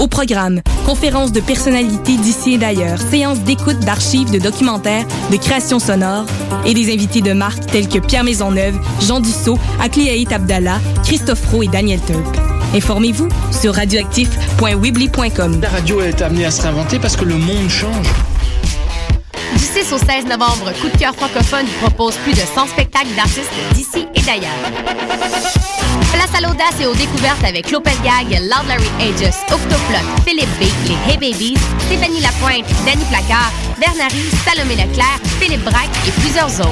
[0.00, 5.78] Au programme, conférences de personnalités d'ici et d'ailleurs, séances d'écoute d'archives, de documentaires, de créations
[5.78, 6.24] sonores
[6.64, 11.64] et des invités de marque tels que Pierre Maisonneuve, Jean Dussault, Akliaït Abdallah, Christophe Roux
[11.64, 12.24] et Daniel Turp.
[12.74, 15.60] Informez-vous sur radioactif.weebly.com.
[15.60, 18.06] La radio est amenée à se réinventer parce que le monde change.
[19.52, 23.14] Du 6 au 16 novembre, Coup de cœur francophone vous propose plus de 100 spectacles
[23.14, 25.89] d'artistes d'ici et d'ailleurs.
[26.12, 30.64] Place à l'audace et aux découvertes avec Lopez Gag, Loud Larry Aegis, Octoplot, Philippe B,
[30.86, 36.70] les Hey Babies, Stéphanie Lapointe, Danny Placard, Bernary, Salomé Leclerc, Philippe Braque et plusieurs autres.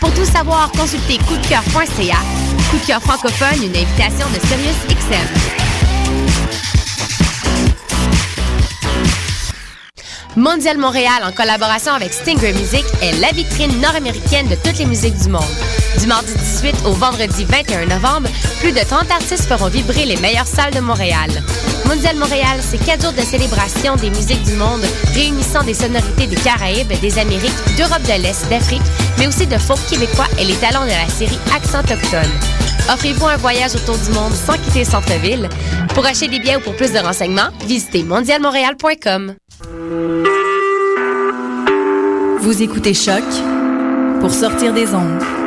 [0.00, 2.18] Pour tout savoir, consultez coupdecoeur.ca.
[2.70, 5.60] Coup de cœur francophone, une invitation de Sirius XM.
[10.36, 15.18] Mondial Montréal, en collaboration avec Stingray Music, est la vitrine nord-américaine de toutes les musiques
[15.18, 15.42] du monde.
[15.98, 18.28] Du mardi 18 au vendredi 21 novembre,
[18.60, 21.30] plus de 30 artistes feront vibrer les meilleures salles de Montréal.
[21.86, 24.82] Mondial Montréal, c'est quatre jours de célébration des musiques du monde,
[25.14, 28.82] réunissant des sonorités des Caraïbes, des Amériques, d'Europe de l'Est, d'Afrique,
[29.18, 32.30] mais aussi de folk québécois et les talents de la série Accent Autochtone.
[32.92, 35.48] Offrez-vous un voyage autour du monde sans quitter le centre-ville.
[35.94, 39.34] Pour acheter des billets ou pour plus de renseignements, visitez mondialmontréal.com.
[42.40, 43.24] Vous écoutez Choc
[44.20, 45.39] pour sortir des ondes.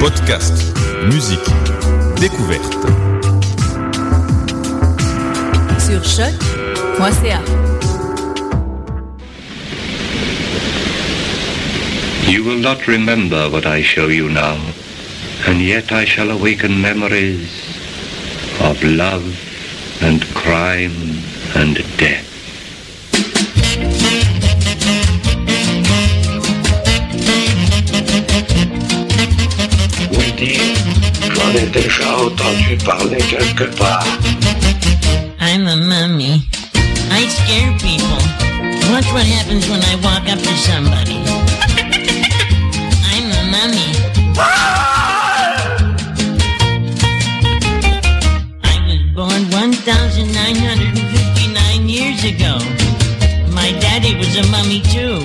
[0.00, 0.74] Podcast,
[1.12, 1.38] musique,
[2.18, 2.74] découverte.
[5.78, 7.40] Sur choc.ca.
[12.26, 14.56] You will not remember what I show you now,
[15.46, 17.50] and yet I shall awaken memories
[18.62, 19.22] of love
[20.00, 20.96] and crime
[21.54, 22.29] and death.
[31.70, 34.04] Déjà entendu parler quelque part.
[35.40, 36.42] I'm a mummy.
[37.10, 38.18] I scare people.
[38.92, 41.18] Watch what happens when I walk up to somebody.
[43.12, 43.92] I'm a mummy.
[48.62, 52.58] I was born 1,959 years ago.
[53.54, 55.22] My daddy was a mummy too.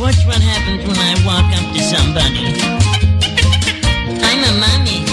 [0.00, 2.54] Watch what happens when I walk up to somebody.
[4.22, 5.04] I'm a mummy.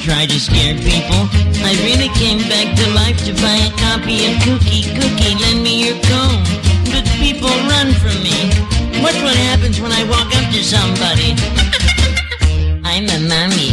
[0.00, 1.28] Try to scare people.
[1.60, 5.38] I really came back to life to buy a copy of Kookie Kookie.
[5.38, 6.42] Lend me your comb.
[6.88, 8.48] But people run from me.
[9.04, 11.36] Watch what happens when I walk up to somebody.
[12.82, 13.72] I'm a mummy.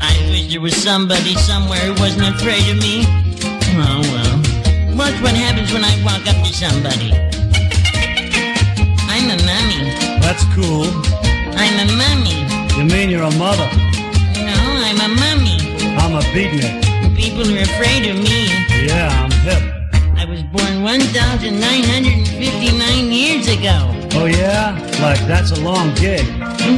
[0.00, 3.15] I wish there was somebody somewhere who wasn't afraid of me.
[5.06, 7.12] Watch what happens when I walk up to somebody.
[9.06, 9.94] I'm a mummy.
[10.18, 10.90] That's cool.
[11.54, 12.42] I'm a mummy.
[12.76, 13.70] You mean you're a mother?
[14.34, 15.62] No, I'm a mummy.
[15.94, 16.82] I'm a beatnik.
[17.14, 18.50] People are afraid of me.
[18.84, 19.62] Yeah, I'm hip.
[20.18, 23.86] I was born 1,959 years ago.
[24.18, 24.74] Oh yeah?
[25.00, 26.26] Like that's a long gig.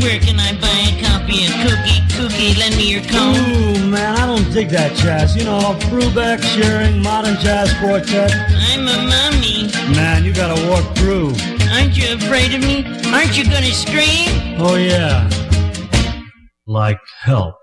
[0.05, 2.59] Where can I buy a copy of Kookie Kookie?
[2.59, 3.37] Lend me your comb.
[3.37, 5.37] Ooh, man, I don't dig that jazz.
[5.37, 8.35] You know, Brubeck, Shearing, modern jazz quartet.
[8.51, 9.71] I'm a mummy.
[9.95, 11.29] Man, you gotta walk through.
[11.71, 12.85] Aren't you afraid of me?
[13.15, 14.59] Aren't you gonna scream?
[14.59, 15.31] Oh yeah.
[16.67, 17.55] Like help.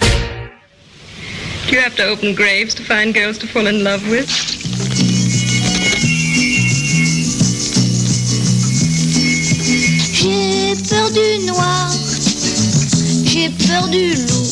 [0.00, 4.28] Do you have to open graves to find girls to fall in love with?
[10.12, 11.90] J'ai peur du noir,
[13.42, 14.44] j'ai peur du loup.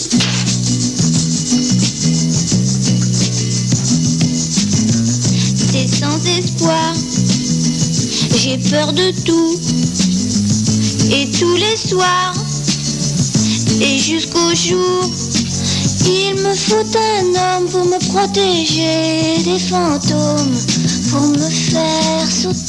[5.70, 6.94] C'est sans espoir,
[8.37, 9.60] j'ai peur de tout.
[11.12, 12.34] Et tous les soirs,
[13.81, 15.08] et jusqu'au jour,
[16.06, 20.56] il me faut un homme pour me protéger des fantômes,
[21.12, 22.59] pour me faire sauter.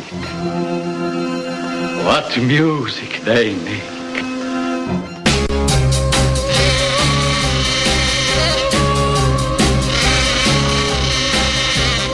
[0.00, 2.04] Night.
[2.04, 3.82] What music they make.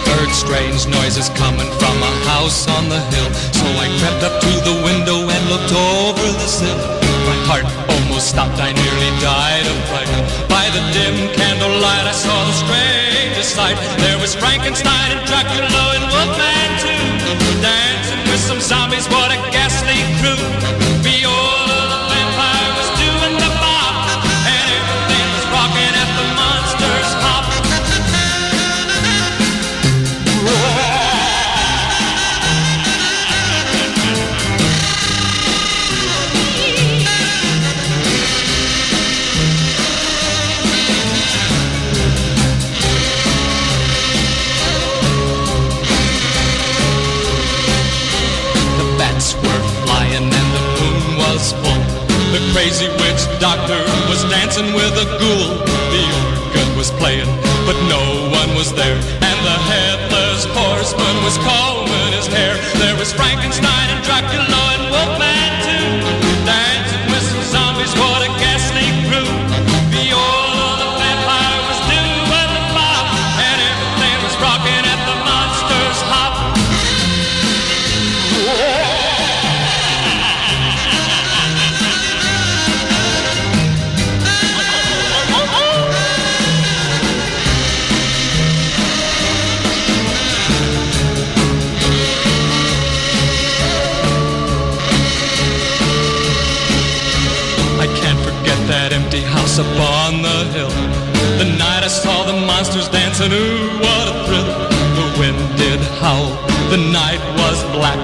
[0.07, 3.33] Heard strange noises coming from a house on the hill.
[3.53, 6.79] So I crept up to the window and looked over the sill.
[7.27, 10.09] My heart almost stopped, I nearly died of fright.
[10.49, 13.77] By the dim candlelight I saw the strangest sight.
[13.99, 16.76] There was Frankenstein and Dracula and Wolfman.
[17.63, 20.46] Dancing with some zombies, what a ghastly crew.
[52.57, 53.77] Crazy witch doctor
[54.09, 55.61] was dancing with a ghoul.
[55.93, 57.29] The organ was playing,
[57.69, 58.01] but no
[58.33, 58.97] one was there.
[58.97, 62.57] And the headless horseman was combing his hair.
[62.81, 64.66] There was Frankenstein and Dracula
[99.59, 100.69] upon the hill.
[101.41, 104.49] The night I saw the monsters dancing, ooh, what a thrill.
[104.99, 106.37] The wind did howl,
[106.69, 107.97] the night was black.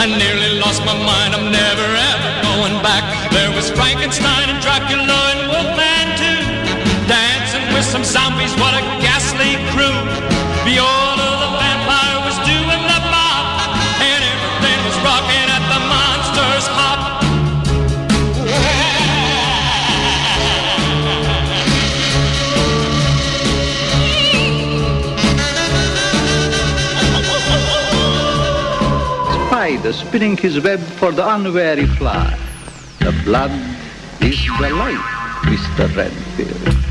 [0.00, 3.04] I nearly lost my mind, I'm never ever going back.
[3.32, 6.40] There was Frankenstein and Dracula and Wolfman too.
[7.04, 8.93] Dancing with some zombies, what a
[29.84, 32.38] Spider spinning his web for the unwary fly.
[33.00, 33.50] The blood
[34.22, 34.96] is the life,
[35.44, 35.94] Mr.
[35.94, 36.83] Renfield.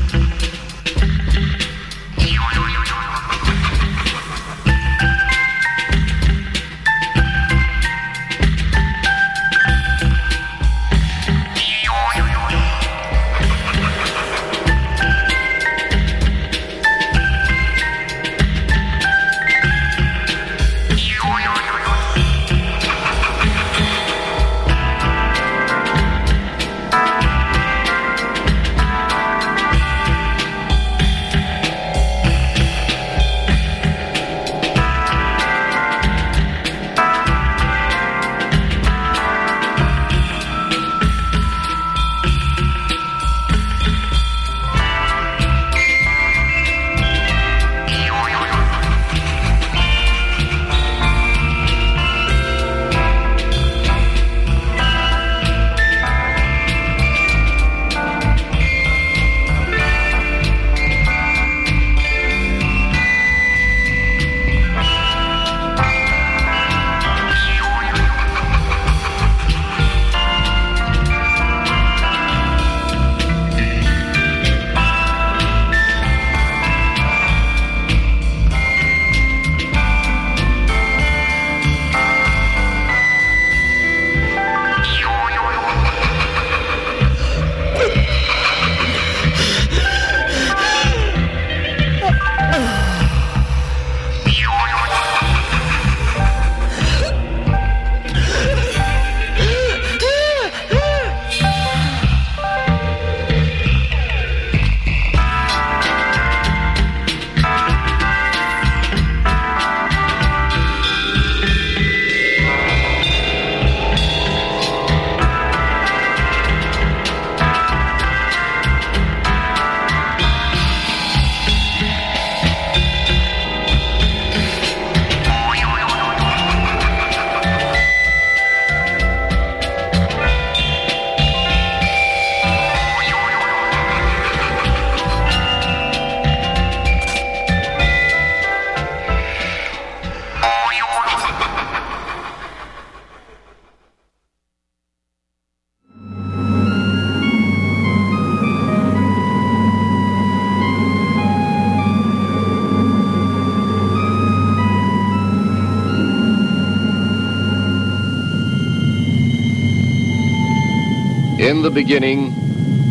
[161.64, 162.30] The beginning,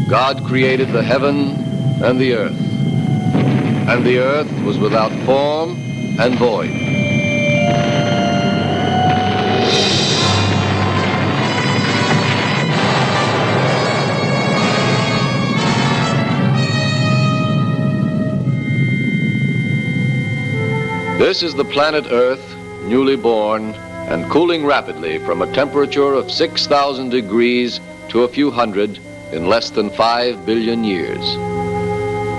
[0.10, 1.52] God created the heaven
[2.04, 2.60] and the earth.
[3.88, 5.78] And the earth was without form
[6.20, 6.72] and void.
[21.20, 23.76] This is the planet Earth, newly born
[24.10, 27.80] and cooling rapidly from a temperature of 6,000 degrees
[28.14, 29.00] to a few hundred
[29.32, 31.36] in less than 5 billion years.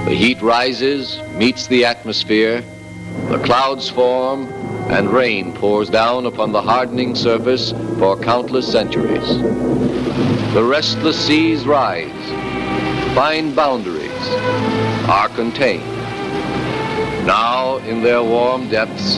[0.07, 2.63] The heat rises, meets the atmosphere,
[3.27, 4.47] the clouds form,
[4.89, 9.27] and rain pours down upon the hardening surface for countless centuries.
[10.55, 12.25] The restless seas rise,
[13.17, 14.29] find boundaries,
[15.09, 15.91] are contained.
[17.27, 19.17] Now, in their warm depths,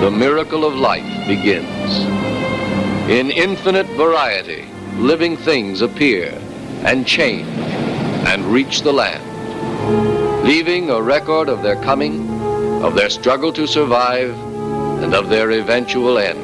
[0.00, 2.04] the miracle of life begins.
[3.08, 4.66] In infinite variety,
[4.98, 6.30] living things appear
[6.84, 7.46] and change
[8.28, 9.22] and reach the land,
[10.44, 12.28] leaving a record of their coming,
[12.82, 14.34] of their struggle to survive,
[15.02, 16.38] and of their eventual end.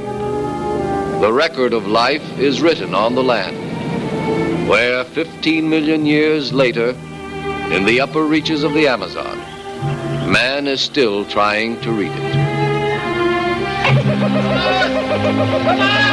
[1.22, 6.90] The record of life is written on the land, where 15 million years later,
[7.70, 9.38] in the upper reaches of the Amazon,
[10.30, 12.52] man is still trying to read it.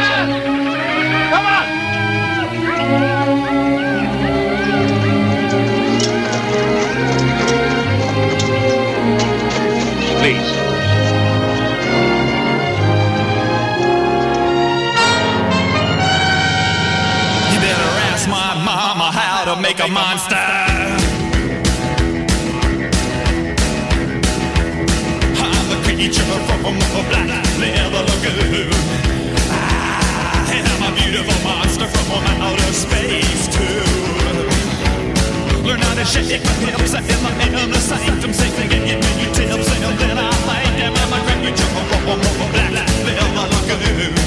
[10.19, 10.51] Please.
[17.53, 20.35] You better ask my mama how to make a monster.
[25.39, 28.73] I'm creature from a black leather lagoon.
[29.51, 32.11] Ah, I am a beautiful monster from
[32.43, 33.83] outer space too.
[35.63, 37.03] Learn how to shake my hips the
[37.41, 40.29] in the sanctum, sing and give me tips, and then I
[41.13, 42.17] a creature from a
[42.51, 42.72] black
[43.05, 44.18] leather lagoon.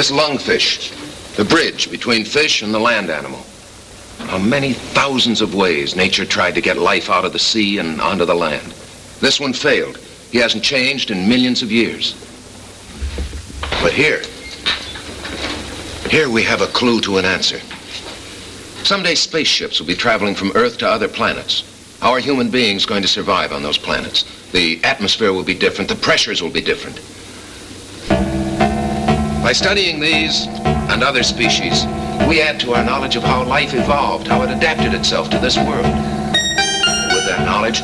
[0.00, 3.44] This lungfish, the bridge between fish and the land animal.
[4.20, 8.00] how many thousands of ways nature tried to get life out of the sea and
[8.00, 8.72] onto the land.
[9.20, 9.98] This one failed.
[10.32, 12.14] He hasn't changed in millions of years.
[13.82, 14.22] But here,
[16.08, 17.60] here we have a clue to an answer.
[18.82, 21.98] Someday spaceships will be traveling from Earth to other planets.
[22.00, 24.24] How are human beings going to survive on those planets?
[24.52, 26.98] The atmosphere will be different, the pressures will be different.
[29.42, 30.46] By studying these
[30.92, 31.86] and other species,
[32.28, 35.56] we add to our knowledge of how life evolved, how it adapted itself to this
[35.56, 35.86] world.
[35.86, 37.80] With that knowledge,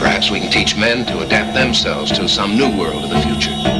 [0.00, 3.73] perhaps we can teach men to adapt themselves to some new world of the future.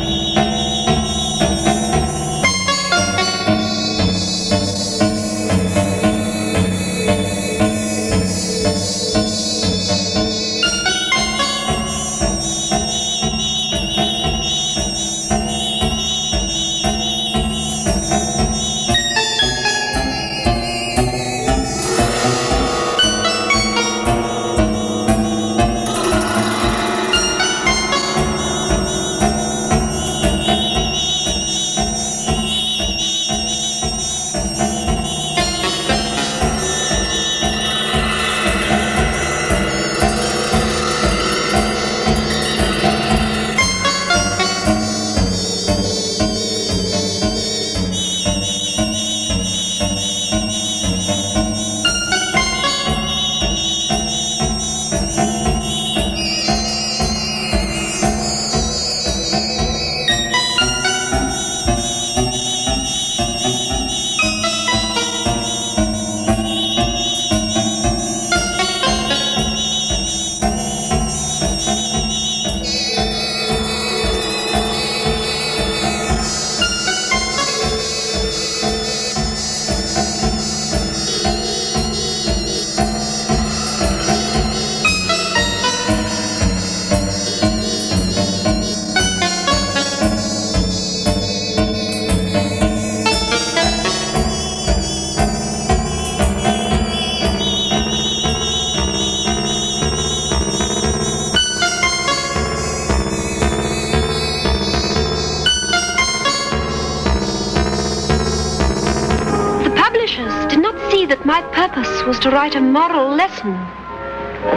[112.25, 113.53] To write a moral lesson.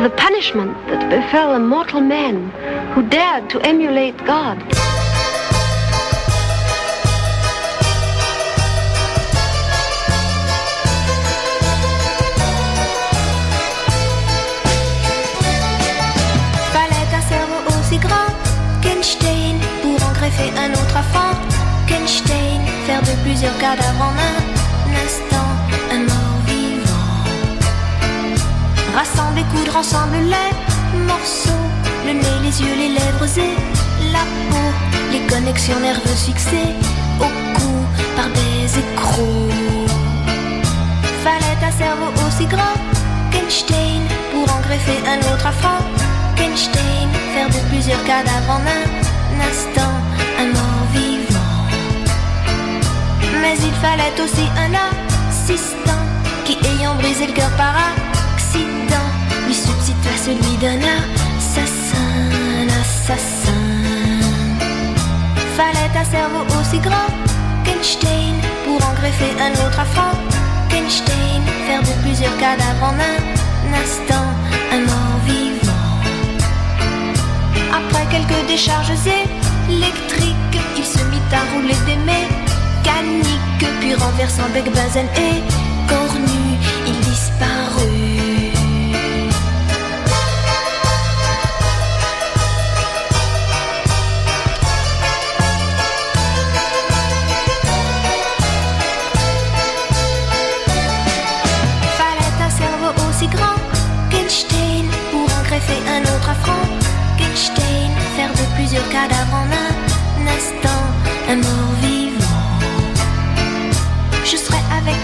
[0.01, 2.49] The punishment that befell a mortal man
[2.93, 4.57] who dared to emulate God.
[17.89, 18.33] Um Grand
[18.81, 20.13] qu'Einstein pour en
[20.63, 21.33] un autre enfant.
[21.87, 24.46] Qu'Einstein faire de plusieurs cadavres en un
[29.77, 31.67] Ensemble les morceaux,
[32.03, 34.73] le nez, les yeux, les lèvres et la peau,
[35.11, 36.73] les connexions nerveuses fixées
[37.19, 37.85] au cou
[38.15, 39.85] par des écrous.
[41.23, 42.73] Fallait un cerveau aussi grand
[43.31, 45.53] qu'Einstein pour en greffer un autre à
[46.35, 49.93] Qu'Einstein faire de plusieurs cadavres en un instant
[50.39, 51.53] un mort vivant.
[53.43, 56.01] Mais il fallait aussi un assistant
[56.45, 57.75] qui ayant brisé le cœur par
[60.07, 60.79] substitua celui d'un
[61.37, 63.51] assassin, assassin.
[65.55, 67.11] Fallait un cerveau aussi grand
[67.63, 69.85] qu'Einstein pour en greffer un autre à
[70.69, 74.27] Qu'Einstein faire de plusieurs cadavres en un instant
[74.71, 75.73] un mort vivant.
[77.73, 78.91] Après quelques décharges
[79.69, 80.35] électriques,
[80.77, 85.66] il se mit à rouler des mécaniques, puis renversant bec benzène et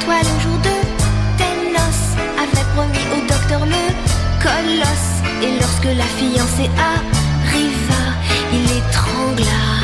[0.06, 0.76] toi le jour de
[1.38, 2.13] tes noces,
[2.44, 3.84] avait promis au docteur le
[4.42, 5.13] colosse.
[5.42, 8.04] Et lorsque la fiancée arriva,
[8.54, 9.83] il étrangla.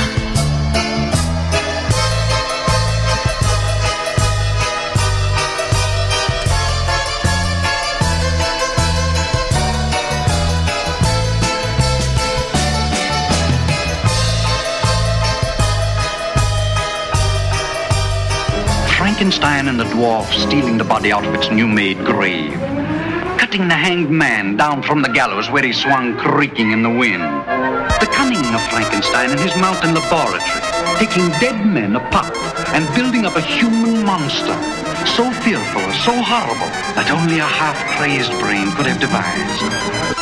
[19.20, 22.54] Frankenstein and the dwarf stealing the body out of its new-made grave.
[23.38, 27.22] Cutting the hanged man down from the gallows where he swung creaking in the wind.
[28.00, 30.40] The cunning of Frankenstein and his mountain laboratory,
[31.00, 32.34] taking dead men apart
[32.74, 34.56] and building up a human monster.
[35.06, 40.19] So fearful, so horrible, that only a half-crazed brain could have devised.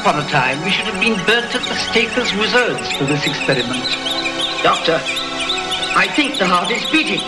[0.00, 3.26] Upon a time we should have been burnt at the stake as wizards for this
[3.26, 3.84] experiment.
[4.62, 4.96] Doctor,
[5.94, 7.20] I think the heart is beating.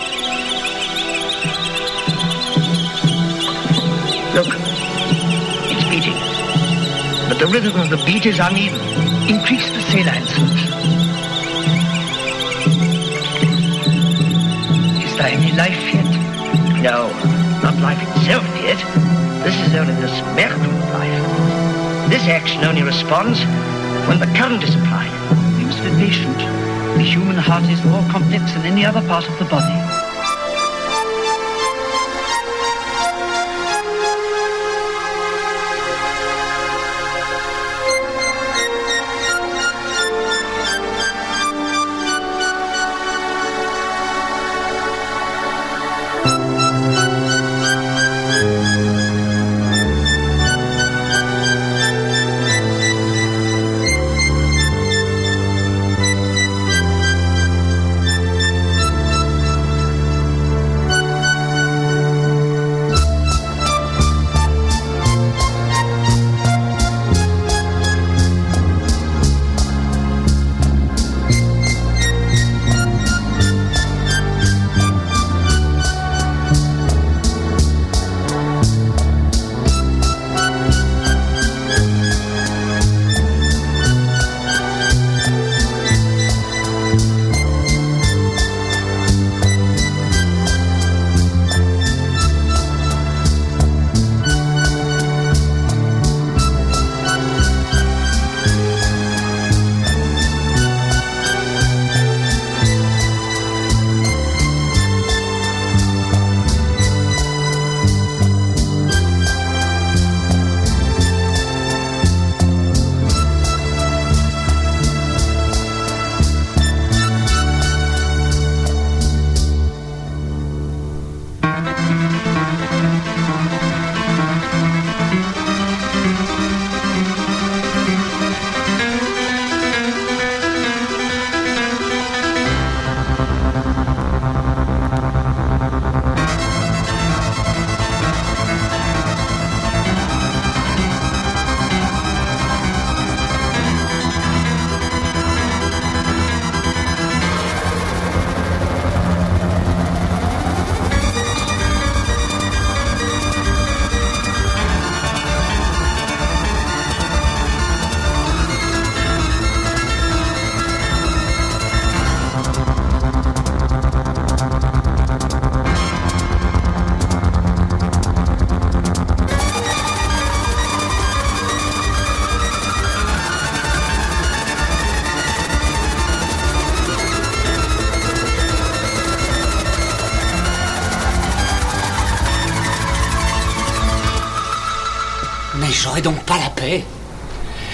[4.33, 4.49] Look,
[5.69, 6.17] it's beating.
[7.29, 8.81] But the rhythm of the beat is uneven.
[9.29, 10.73] Increase the saline solution.
[15.05, 16.09] Is there any life yet?
[16.81, 17.11] No,
[17.61, 18.81] not life itself yet.
[19.43, 21.52] This is only the spectrum of life.
[22.13, 23.39] This action only responds
[24.07, 25.09] when the current is applied.
[25.57, 26.37] We must be patient.
[26.37, 29.92] The human heart is more complex than any other part of the body.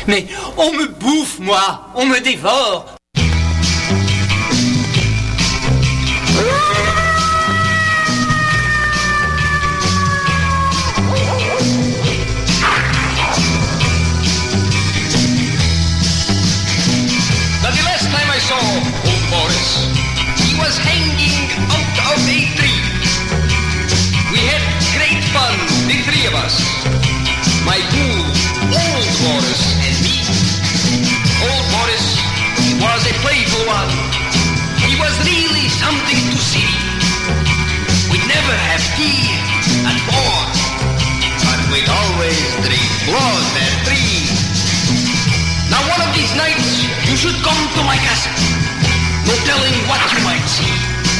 [0.10, 0.26] Mais
[0.58, 1.86] on me bouffe, moi.
[1.94, 2.89] On me dévore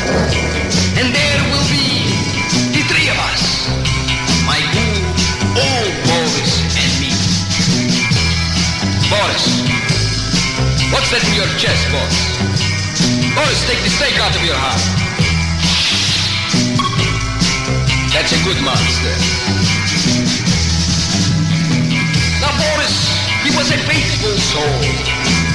[0.10, 1.86] And there will be
[2.74, 3.70] the three of us,
[4.50, 5.06] my good
[5.54, 7.14] old Boris and me.
[9.06, 9.46] Boris,
[10.90, 12.20] what's that in your chest, Boris?
[13.38, 14.82] Boris, take the stake out of your heart.
[18.10, 19.14] That's a good monster.
[22.42, 22.98] Now Boris,
[23.46, 24.82] he was a faithful soul.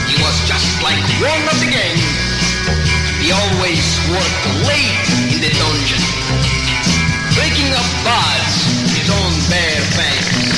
[0.07, 3.04] He was just like one of the gang.
[3.25, 6.05] He always worked late in the dungeon,
[7.33, 10.53] breaking up bards his own bare fangs.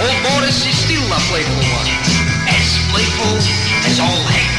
[0.00, 1.90] Old Boris is still a playful one,
[2.48, 3.36] as playful
[3.84, 4.56] as all heck.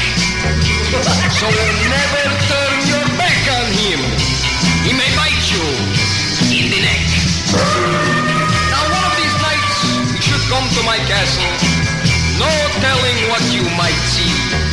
[1.34, 1.50] So
[1.90, 3.98] never turn your back on him.
[4.86, 5.66] He may bite you
[6.54, 7.02] in the neck.
[8.70, 9.74] Now one of these nights
[10.14, 11.50] you should come to my castle.
[12.38, 12.46] No
[12.78, 14.65] telling what you might see.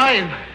[0.00, 0.49] time.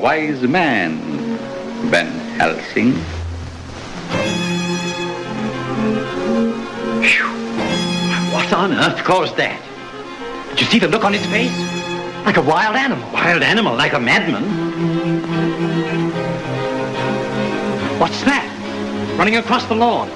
[0.00, 0.98] wise man,
[1.90, 2.06] Van
[2.38, 2.94] Helsing.
[7.02, 7.26] Phew.
[8.32, 9.60] What on earth caused that?
[10.50, 11.54] Did you see the look on his face?
[12.24, 13.10] Like a wild animal.
[13.12, 14.44] Wild animal, like a madman.
[18.00, 18.46] What's that?
[19.18, 20.08] Running across the lawn.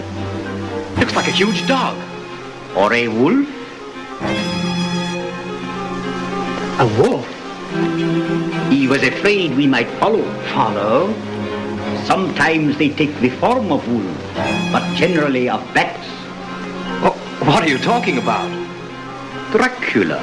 [0.96, 1.96] Looks like a huge dog.
[2.74, 3.48] Or a wolf?
[6.80, 8.43] A wolf?
[8.70, 10.22] He was afraid we might follow.
[10.52, 11.12] Follow?
[12.04, 14.22] Sometimes they take the form of wolves,
[14.72, 16.06] but generally of bats.
[17.02, 18.48] Oh, what are you talking about?
[19.52, 20.20] Dracula.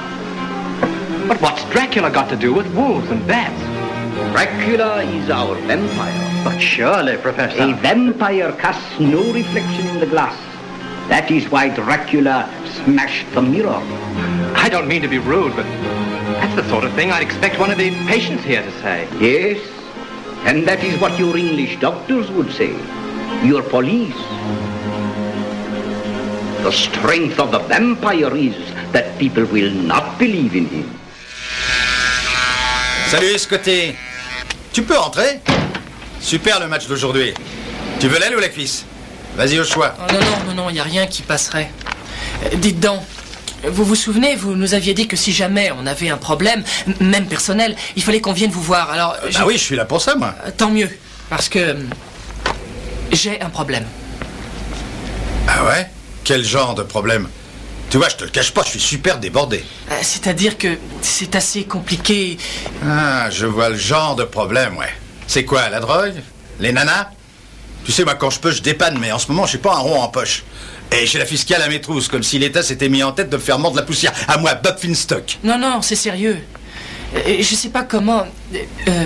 [1.28, 3.62] But what's Dracula got to do with wolves and bats?
[4.32, 6.44] Dracula is our vampire.
[6.44, 7.62] But surely, Professor.
[7.62, 10.36] A vampire casts no reflection in the glass.
[11.10, 12.50] That is why Dracula
[12.84, 13.82] smashed the mirror.
[14.56, 15.66] I don't mean to be rude, but
[16.52, 19.08] that's the sort of thing I'd expect one of the patients here to say.
[19.20, 19.60] Yes,
[20.46, 22.76] and that is what your English doctors would say.
[23.44, 24.16] Your police.
[26.64, 28.56] The strength of the vampire is
[28.92, 30.90] that people will not believe in him.
[33.08, 33.96] Salut Scotty
[34.74, 35.40] Tu peux entrer
[36.20, 37.34] Super le match d'aujourd'hui.
[38.00, 38.86] Tu veux l'aile ou la cuisse?
[39.36, 39.96] Vas-y au choix.
[39.98, 41.72] Oh, non, non, non, non, il n'y a rien qui passerait.
[42.46, 43.02] Euh, dites donc,
[43.70, 46.64] vous vous souvenez, vous nous aviez dit que si jamais on avait un problème,
[47.00, 48.90] même personnel, il fallait qu'on vienne vous voir.
[48.92, 50.34] Alors, Bah oui, je suis là pour ça, moi.
[50.46, 50.90] Euh, tant mieux,
[51.30, 51.74] parce que euh,
[53.12, 53.86] j'ai un problème.
[55.48, 55.90] Ah ouais?
[56.24, 57.28] Quel genre de problème?
[57.90, 59.64] Tu vois, je te le cache pas, je suis super débordé.
[59.92, 62.38] Euh, C'est-à-dire que c'est assez compliqué.
[62.88, 64.90] Ah, je vois le genre de problème, ouais.
[65.28, 66.14] C'est quoi, la drogue?
[66.60, 67.10] Les nanas?
[67.84, 69.74] Tu sais, moi, quand je peux, je dépanne, mais en ce moment, je suis pas
[69.76, 70.44] un rond en poche.
[70.92, 73.38] Et j'ai la fiscale à mes trousses, comme si l'État s'était mis en tête de
[73.38, 74.12] me faire mordre la poussière.
[74.28, 75.40] À moi, Bob Finstock.
[75.44, 76.40] Non, non, c'est sérieux.
[77.16, 78.26] Euh, Je sais pas comment.
[78.54, 78.58] euh,
[78.90, 79.06] euh,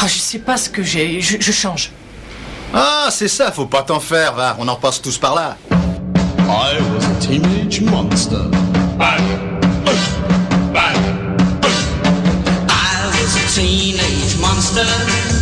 [0.00, 1.20] ah, je sais pas ce que j'ai.
[1.20, 1.90] Je, je change.
[2.72, 4.56] Ah, c'est ça, faut pas t'en faire, va.
[4.60, 5.56] On en passe tous par là.
[5.70, 8.36] I was a teenage monster.
[8.96, 9.20] Bang.
[10.72, 10.96] Bang.
[12.68, 15.37] I was a teenage monster.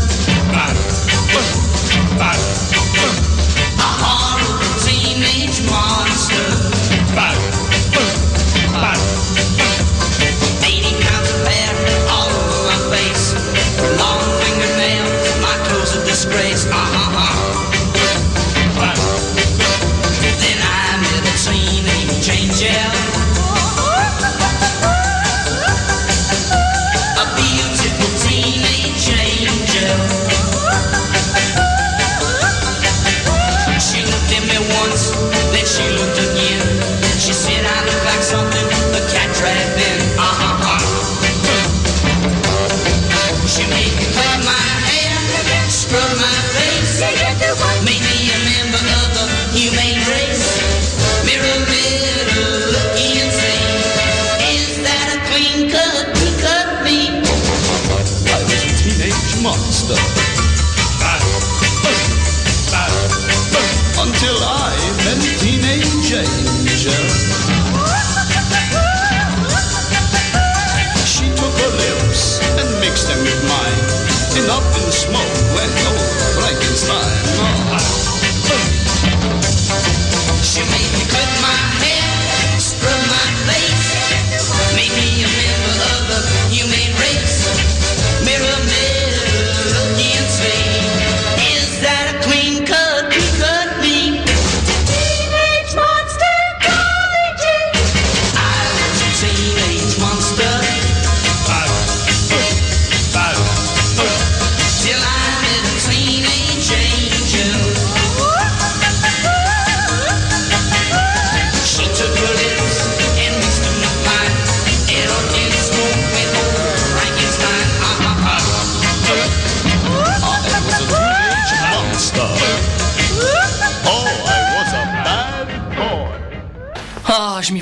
[59.86, 60.25] Costa.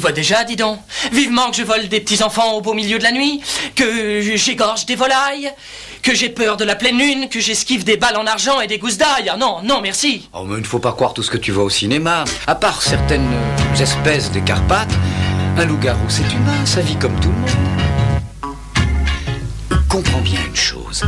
[0.05, 0.78] Vois déjà, dis donc.
[1.12, 3.40] Vivement que je vole des petits-enfants au beau milieu de la nuit,
[3.74, 5.50] que j'égorge des volailles,
[6.02, 8.76] que j'ai peur de la pleine lune, que j'esquive des balles en argent et des
[8.76, 9.30] gousses d'ail.
[9.30, 10.28] Ah non, non, merci.
[10.34, 12.24] Oh, mais il ne faut pas croire tout ce que tu vois au cinéma.
[12.46, 14.92] À part certaines euh, espèces des Carpates,
[15.57, 18.55] un loup-garou, c'est humain, ça vit comme tout le monde.
[19.88, 21.02] Comprends bien une chose.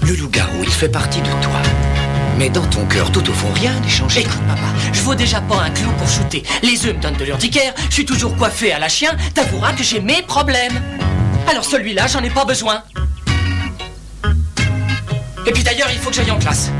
[0.00, 1.60] Le loup-garou, il fait partie de toi.
[2.38, 4.20] Mais dans ton cœur, tout au fond, rien n'est changé.
[4.20, 6.42] Écoute, papa, je vaux déjà pas un clou pour shooter.
[6.62, 9.82] Les œufs me donnent de l'urticaire, je suis toujours coiffé à la chien, t'avoueras que
[9.82, 10.82] j'ai mes problèmes.
[11.48, 12.82] Alors celui-là, j'en ai pas besoin.
[15.46, 16.70] Et puis d'ailleurs, il faut que j'aille en classe.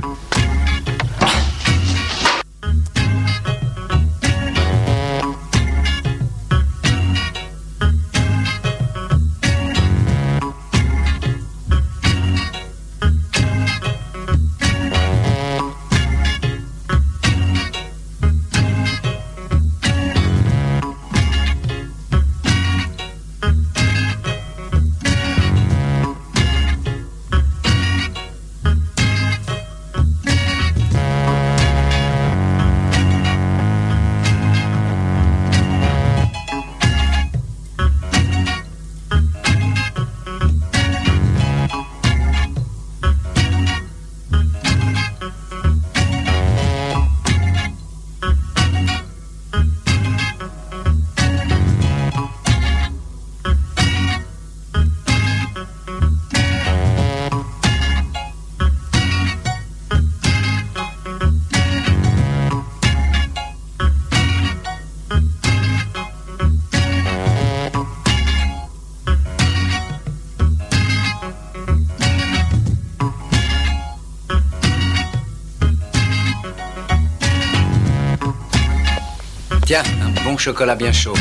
[80.47, 81.17] Chocolat bien chaud.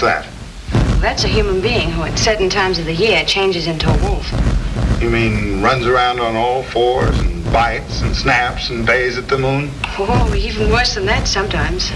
[0.01, 0.23] What's
[0.71, 1.01] that?
[1.01, 4.31] That's a human being who, at certain times of the year, changes into a wolf.
[5.01, 9.37] You mean runs around on all fours and bites and snaps and bays at the
[9.37, 9.69] moon?
[9.97, 11.89] Oh, even worse than that sometimes.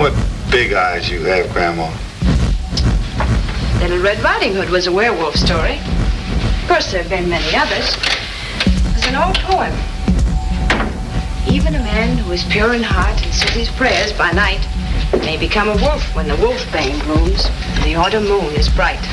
[0.00, 0.12] What
[0.50, 1.86] big eyes you have, Grandma.
[3.78, 5.78] Little Red Riding Hood was a werewolf story.
[5.78, 7.94] Of course, there have been many others.
[8.90, 9.72] There's an old poem.
[11.48, 14.66] Even a man who is pure in heart and says his prayers by night
[15.26, 19.04] may become a wolf when the wolfbane blooms and the autumn moon is bright.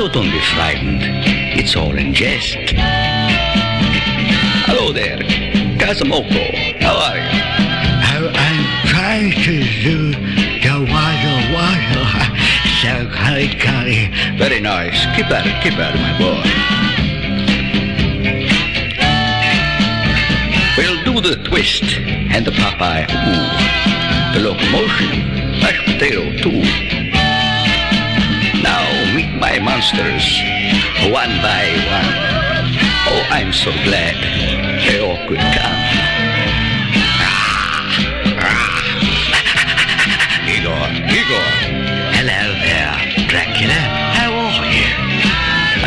[0.00, 1.02] So don't be frightened.
[1.60, 2.56] It's all in jest.
[4.64, 5.18] Hello there,
[5.76, 6.80] Kazamoko.
[6.80, 7.28] How are you?
[8.08, 10.12] Oh, I'm trying to do
[10.64, 12.06] the waddle waddle.
[12.80, 14.08] So curry curry.
[14.38, 15.04] Very nice.
[15.14, 16.40] Keep at it, keep at it, my boy.
[20.78, 24.32] We'll do the twist and the Popeye ooh.
[24.32, 26.99] The locomotion, mashed potato too.
[29.80, 30.44] Monsters,
[31.08, 32.12] one by one.
[33.08, 34.12] Oh, I'm so glad
[34.84, 35.80] they all could come.
[40.52, 41.48] Igor, Igor.
[42.12, 42.92] Hello there,
[43.24, 43.80] Dracula.
[44.20, 44.92] How are you?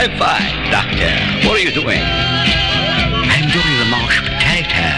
[0.01, 1.13] I'm fine, Doctor.
[1.47, 2.01] What are you doing?
[2.01, 4.89] I'm doing the mashed potato.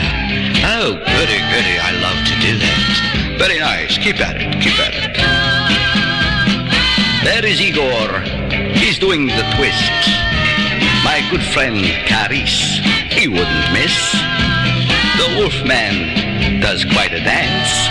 [0.71, 1.75] Oh, goody, goody.
[1.83, 3.35] I love to do that.
[3.43, 3.97] Very nice.
[3.97, 4.55] Keep at it.
[4.63, 5.15] Keep at it.
[7.25, 8.44] There is Igor.
[8.95, 9.91] He's doing the twist.
[11.03, 12.79] My good friend Caris.
[13.11, 13.91] He wouldn't miss.
[15.19, 17.89] The Wolfman does quite a dance.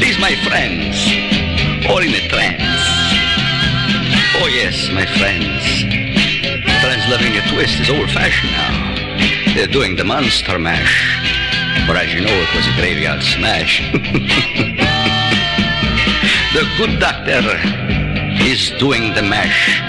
[0.00, 0.94] These my friends,
[1.90, 2.62] all in a trance.
[4.38, 5.82] Oh yes, my friends.
[6.82, 9.54] Friends loving a twist is old-fashioned now.
[9.56, 11.18] They're doing the monster mash.
[11.88, 13.82] But as you know, it was a graveyard smash.
[16.54, 17.85] the good doctor
[18.46, 19.82] is doing the mash.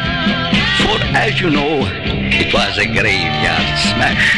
[0.82, 1.86] For as you know,
[2.42, 4.34] it was a graveyard smash.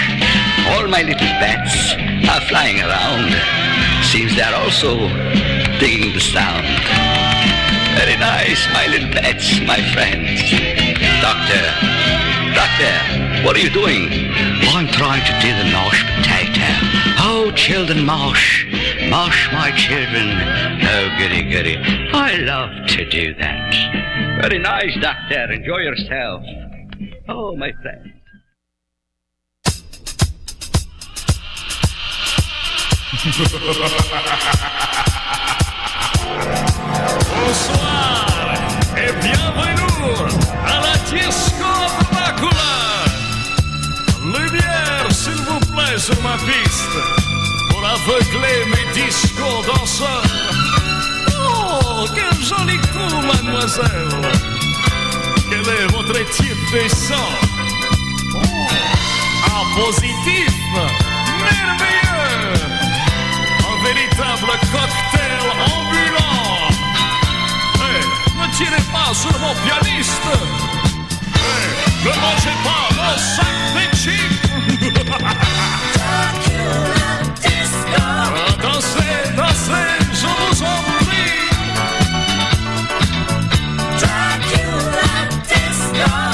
[0.67, 1.95] All my little bats
[2.28, 3.32] are flying around.
[4.03, 5.07] Seems they're also
[5.80, 6.67] digging the sound.
[7.95, 10.43] Very nice, my little pets, my friends.
[11.24, 11.63] Doctor,
[12.51, 12.93] doctor,
[13.47, 14.11] what are you doing?
[14.76, 16.67] I'm trying to do the mashed potato.
[17.24, 18.68] Oh, children, mash.
[19.10, 20.38] Mash, my children.
[20.84, 21.78] Oh, goody, goody.
[22.14, 23.74] I love to do that.
[24.39, 25.51] Very nice, doctor.
[25.51, 26.43] Enjoy yourself.
[27.28, 28.14] Oh, my friend.
[37.34, 38.28] Bonsoir
[38.95, 40.30] et bienvenue
[40.68, 41.74] à la Disco
[42.12, 43.05] Dracula.
[44.24, 47.39] Lumière, s'il vous plaît, sur ma piste
[47.84, 50.24] aveugler mes disco danseurs.
[51.40, 54.22] Oh, quel joli coup, mademoiselle.
[55.50, 57.30] Quel est votre type de son?
[58.36, 58.40] Oh,
[59.46, 60.54] un positif,
[61.40, 62.54] merveilleux.
[63.70, 66.50] Un véritable cocktail ambulant.
[67.78, 68.04] Eh,
[68.40, 70.30] ne tirez pas sur mon pianiste.
[71.36, 74.38] Eh, ne mangez pas mon sac de chips.
[77.97, 78.30] Ah,
[78.62, 81.50] Dansez, dansez, je vous en prie.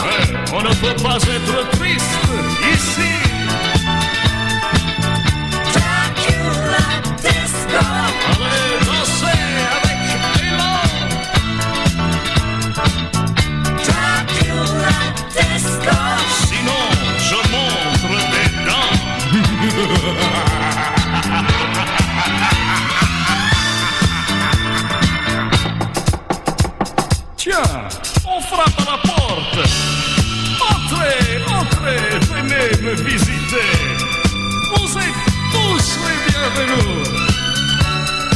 [0.08, 2.16] Eh, on ne peut pas être triste
[2.74, 3.15] ici.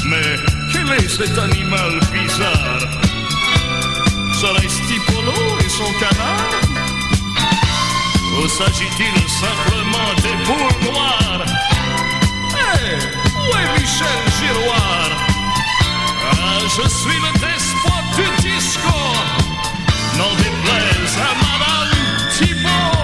[0.06, 0.36] Mais
[0.72, 2.80] quel est cet animal bizarre?
[4.34, 6.62] Serait-ce Tipolo et son canard?
[8.38, 11.46] Ou s'agit-il simplement des boules noires?
[12.54, 12.98] Hé,
[13.36, 15.10] où est Michel Giroir?
[16.32, 18.98] Ah, je suis le despote du disco.
[20.18, 21.94] N'en déplaise à Madame
[22.38, 22.99] Thibault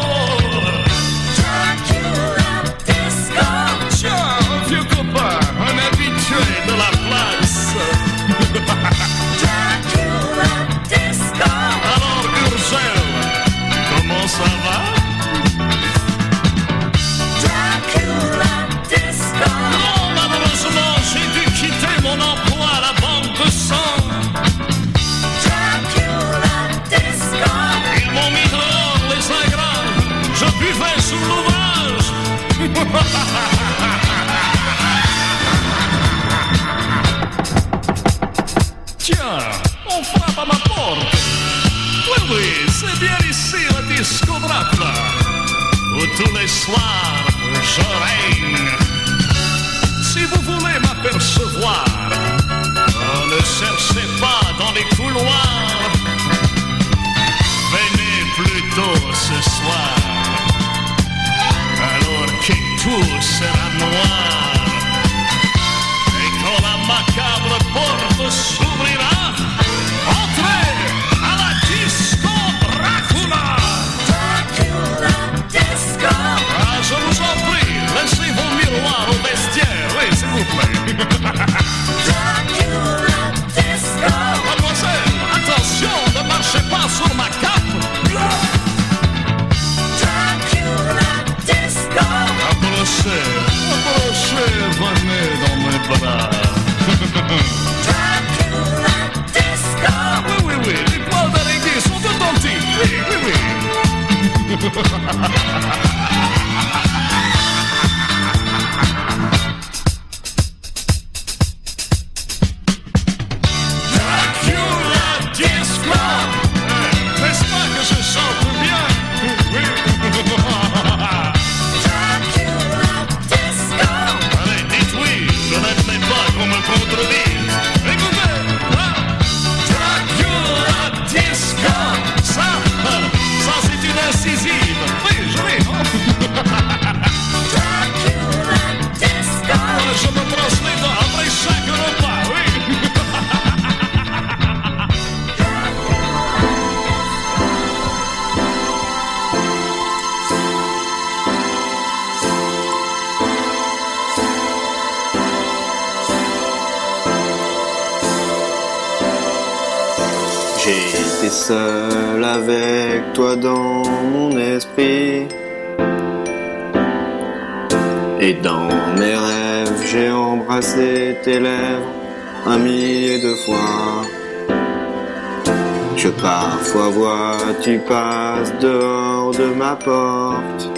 [176.65, 180.71] parfois vois, tu passes dehors de ma porte.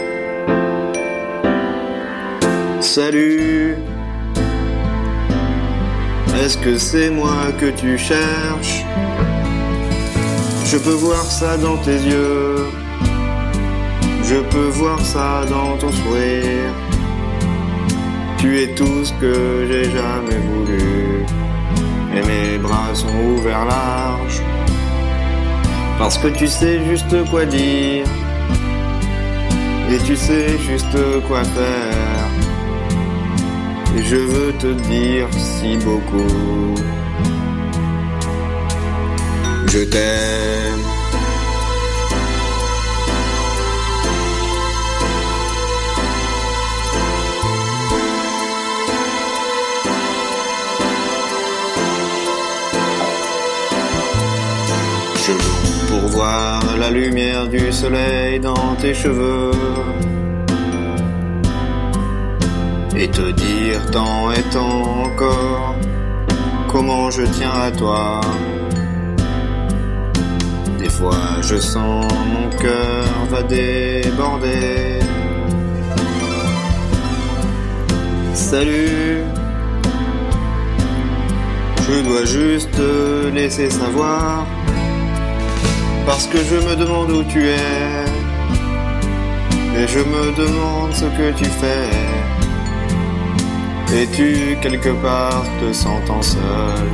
[2.81, 3.77] Salut,
[6.41, 8.83] est-ce que c'est moi que tu cherches?
[10.65, 12.65] Je peux voir ça dans tes yeux,
[14.23, 16.73] je peux voir ça dans ton sourire.
[18.37, 21.25] Tu es tout ce que j'ai jamais voulu,
[22.13, 24.41] et mes bras sont ouverts larges,
[25.97, 28.05] parce que tu sais juste quoi dire,
[29.91, 32.27] et tu sais juste quoi faire.
[33.97, 36.75] Et je veux te dire si beaucoup.
[39.67, 40.86] Je t'aime.
[56.17, 59.51] Voir la lumière du soleil dans tes cheveux
[62.95, 65.75] et te dire tant et tant encore
[66.71, 68.21] comment je tiens à toi.
[70.79, 74.97] Des fois je sens mon cœur va déborder.
[78.33, 79.21] Salut,
[81.87, 84.47] je dois juste te laisser savoir
[86.07, 88.05] parce que je me demande où tu es.
[89.77, 91.89] Et je me demande ce que tu fais.
[93.97, 96.87] Et tu quelque part te sentant seul.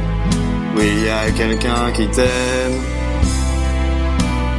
[0.76, 2.80] Oui, il y a quelqu'un qui t'aime.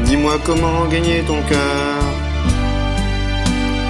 [0.04, 2.04] Dis-moi comment gagner ton cœur.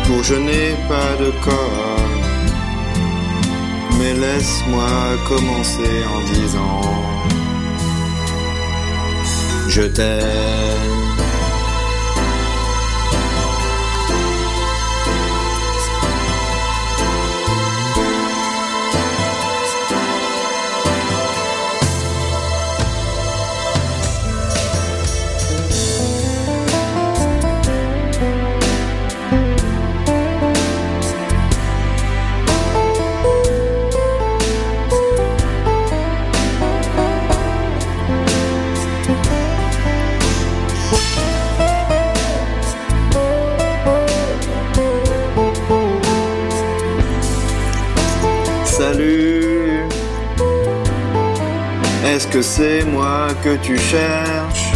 [0.06, 2.10] Pour je n'ai pas de corps.
[3.98, 4.88] Mais laisse-moi
[5.28, 7.13] commencer en disant
[9.74, 10.93] Je t'aime
[52.34, 54.72] que c'est moi que tu cherches.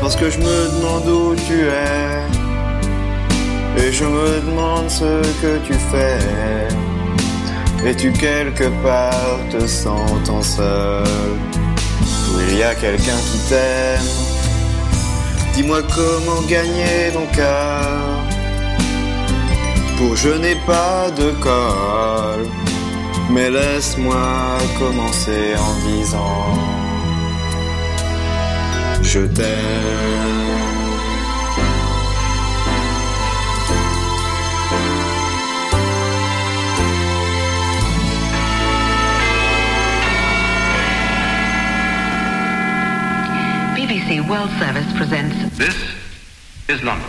[0.00, 2.22] Parce que je me demande où tu es.
[3.76, 6.68] Et je me demande ce que tu fais.
[7.86, 11.04] Es-tu quelque part te sentant seul?
[12.30, 14.10] Ou il y a quelqu'un qui t'aime?
[15.52, 18.00] Dis-moi comment gagner ton cœur.
[19.98, 22.67] Pour je n'ai pas de col
[23.30, 26.54] Mais laisse-moi commencer en disant
[29.02, 30.08] Je t'aime
[43.76, 45.76] BBC World Service presents This
[46.68, 47.06] is London.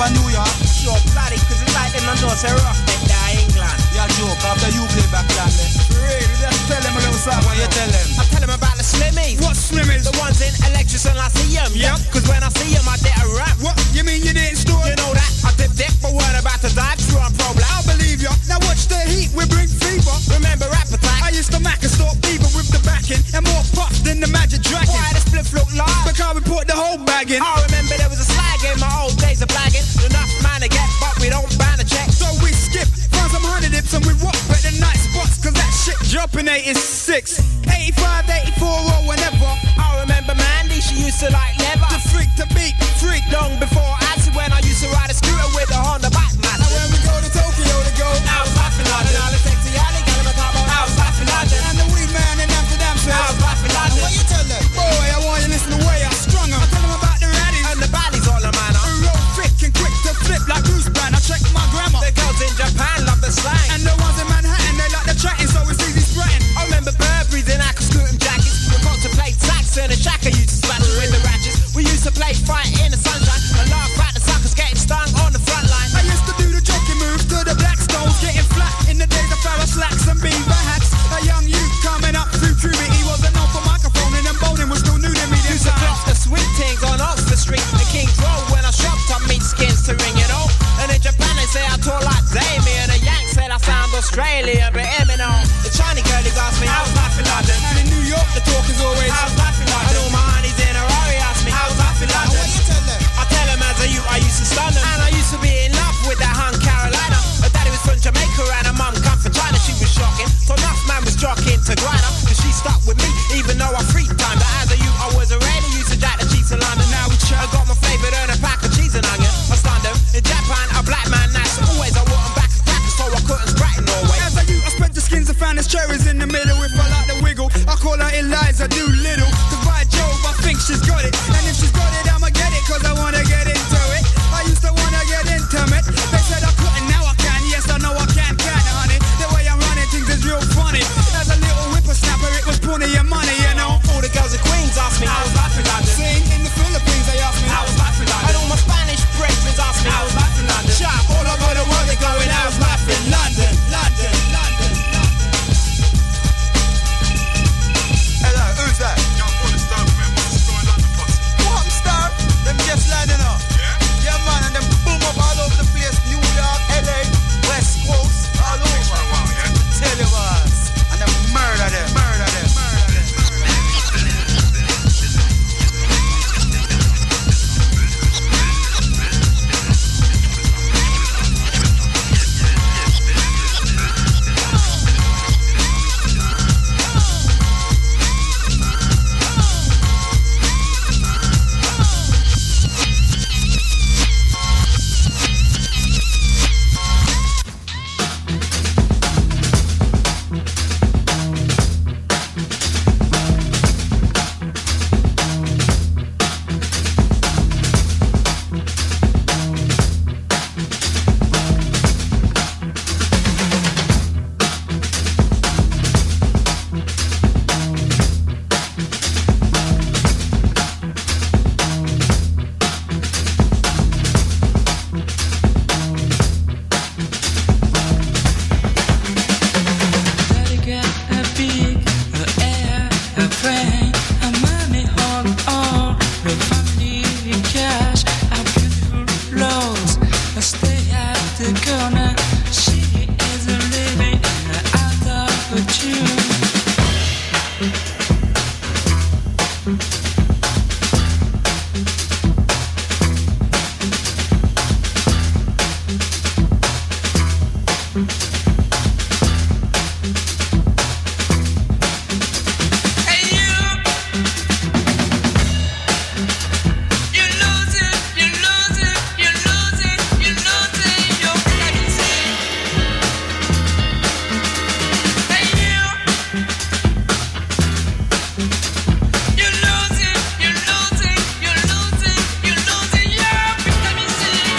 [0.00, 0.48] Wanna big it up in New York?
[0.64, 3.09] Sure, bloody, cause it's like them and know say rough
[4.00, 5.76] a joke after you play back that, this.
[5.92, 6.24] Really?
[6.40, 7.44] Just tell them a little something.
[7.44, 8.06] What you tell them?
[8.16, 9.36] I tell them about the slimmies.
[9.44, 10.08] What slimmies?
[10.08, 11.68] The ones in electrics and I see them.
[11.76, 12.08] Yep.
[12.08, 13.60] Cause when I see them, I did a rap.
[13.60, 13.76] What?
[13.92, 14.80] You mean you didn't store?
[14.88, 15.28] You know that.
[15.44, 16.96] I dip dick, but weren't about to die.
[17.04, 17.68] True, I'm pro black.
[17.68, 18.32] I believe ya.
[18.48, 20.16] Now watch the heat, we bring fever.
[20.32, 21.20] Remember appetite.
[21.20, 23.20] I used to mack and stalk fever with the backing.
[23.36, 24.88] And more puff than the magic dragon.
[24.96, 25.92] Why the split look like?
[26.08, 27.44] Because we put the whole bag in.
[27.44, 29.84] I remember there was a slag in my old days of blagging.
[30.08, 32.08] Enough man to get, but we don't ban a check.
[32.08, 32.88] So we skip
[33.90, 38.68] spots and we rock at the night spots cause that shit dropping 86 85 84
[38.68, 41.86] or whenever I remember Mandy she used to like never.
[41.90, 43.99] the freak to beat freak long before